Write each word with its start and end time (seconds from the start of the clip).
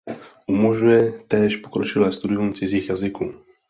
Umožňuje 0.47 1.11
též 1.27 1.55
pokročilé 1.57 2.11
studium 2.11 2.53
cizích 2.53 2.89
jazyků. 2.89 3.33